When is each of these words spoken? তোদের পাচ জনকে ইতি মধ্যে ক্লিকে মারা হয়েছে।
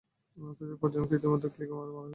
তোদের 0.59 0.77
পাচ 0.81 0.91
জনকে 0.93 1.13
ইতি 1.15 1.27
মধ্যে 1.27 1.47
ক্লিকে 1.53 1.73
মারা 1.73 1.91
হয়েছে। 1.93 2.09